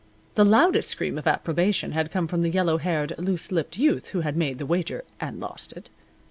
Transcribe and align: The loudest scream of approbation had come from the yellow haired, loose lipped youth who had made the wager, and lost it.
The 0.33 0.43
loudest 0.43 0.89
scream 0.89 1.19
of 1.19 1.27
approbation 1.27 1.91
had 1.91 2.09
come 2.09 2.27
from 2.27 2.41
the 2.41 2.49
yellow 2.49 2.79
haired, 2.79 3.13
loose 3.19 3.51
lipped 3.51 3.77
youth 3.77 4.07
who 4.07 4.21
had 4.21 4.35
made 4.35 4.57
the 4.57 4.65
wager, 4.65 5.03
and 5.19 5.39
lost 5.39 5.73
it. 5.73 5.91